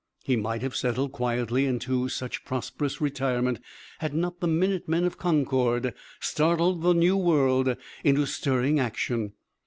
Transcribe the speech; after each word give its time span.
He 0.23 0.35
might 0.35 0.63
have 0.63 0.75
settled 0.75 1.11
quietly 1.11 1.67
into 1.67 2.09
such 2.09 2.43
prosperous 2.43 2.99
retirement 2.99 3.59
had 3.99 4.15
not 4.15 4.39
the 4.39 4.47
minutemen 4.47 5.03
of 5.05 5.19
Concord 5.19 5.93
startled 6.19 6.81
the 6.81 6.93
new 6.93 7.15
world 7.15 7.77
into 8.03 8.25
stirring 8.25 8.79
action. 8.79 9.33